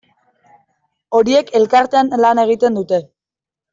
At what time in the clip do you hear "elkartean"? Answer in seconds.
1.61-2.11